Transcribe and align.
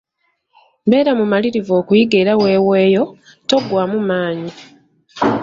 Beera 0.89 1.11
mumalirirvu 1.19 1.73
okuyiga 1.81 2.15
era 2.23 2.33
weweeyo, 2.41 3.03
toggwaamu 3.49 3.99
maanyi. 4.09 4.51